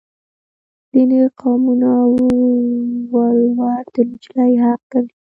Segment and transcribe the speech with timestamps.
[0.91, 1.89] ځینې قومونه
[3.13, 5.13] ولور د نجلۍ حق ګڼي.